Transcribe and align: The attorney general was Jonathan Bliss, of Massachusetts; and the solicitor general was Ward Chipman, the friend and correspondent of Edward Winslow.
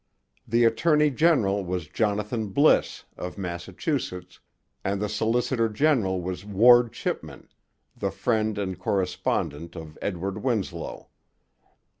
The 0.47 0.65
attorney 0.65 1.11
general 1.11 1.63
was 1.63 1.87
Jonathan 1.87 2.47
Bliss, 2.47 3.03
of 3.17 3.37
Massachusetts; 3.37 4.39
and 4.83 4.99
the 4.99 5.07
solicitor 5.07 5.69
general 5.69 6.23
was 6.23 6.43
Ward 6.43 6.91
Chipman, 6.91 7.49
the 7.95 8.09
friend 8.09 8.57
and 8.57 8.79
correspondent 8.79 9.75
of 9.75 9.99
Edward 10.01 10.39
Winslow. 10.43 11.09